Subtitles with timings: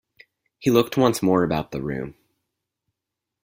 [0.57, 2.15] He looked once more about the room.